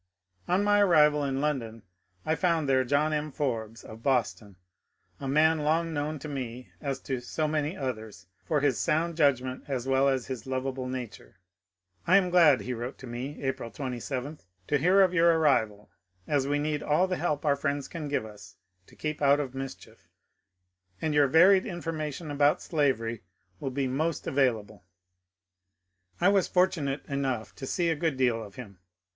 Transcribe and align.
On 0.47 0.63
my 0.63 0.81
arrival 0.81 1.23
in 1.23 1.41
London 1.41 1.83
I 2.25 2.33
found 2.33 2.67
there 2.67 2.83
John 2.83 3.13
M. 3.13 3.31
Forbes 3.31 3.83
of 3.83 4.01
Boston, 4.01 4.55
a 5.19 5.27
man 5.27 5.59
long 5.59 5.93
known 5.93 6.17
to 6.17 6.27
me 6.27 6.71
as 6.81 6.99
to 7.01 7.19
so 7.19 7.47
many 7.47 7.77
others 7.77 8.25
for 8.43 8.61
his 8.61 8.79
sound 8.79 9.15
judgment 9.15 9.65
as 9.67 9.85
well 9.85 10.09
as 10.09 10.25
his 10.25 10.47
lovable 10.47 10.87
nature. 10.87 11.37
^^ 12.03 12.03
I 12.07 12.17
am 12.17 12.31
glad," 12.31 12.57
FANNY 12.61 12.65
EEMBLE 12.65 12.65
409 12.65 12.65
he 12.65 12.73
wrote 12.73 12.97
to 12.97 13.05
me 13.05 13.43
April 13.47 13.69
27, 13.69 14.35
^^ 14.35 14.39
to 14.65 14.77
hear 14.79 15.01
of 15.01 15.13
your 15.13 15.37
arrival, 15.37 15.91
as 16.25 16.47
we 16.47 16.57
need 16.57 16.81
all 16.81 17.05
the 17.05 17.17
help 17.17 17.45
our 17.45 17.55
friends 17.55 17.87
can 17.87 18.07
give 18.07 18.25
us 18.25 18.55
to 18.87 18.95
keep 18.95 19.21
out 19.21 19.39
of 19.39 19.53
mischief, 19.53 20.07
and 20.99 21.13
your 21.13 21.27
varied 21.27 21.67
information 21.67 22.31
about 22.31 22.59
slavery 22.59 23.21
will 23.59 23.69
be 23.69 23.87
most 23.87 24.25
avail 24.25 24.57
able.*' 24.61 24.83
I 26.19 26.29
was 26.29 26.47
fortunate 26.47 27.05
enough 27.05 27.53
to 27.53 27.67
see 27.67 27.89
a 27.91 27.95
good 27.95 28.17
deal 28.17 28.41
of 28.43 28.55
him. 28.55 28.79